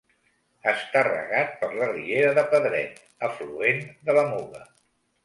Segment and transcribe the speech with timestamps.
[0.69, 2.97] Està regat per la riera de Pedret,
[3.29, 4.65] afluent de la Muga.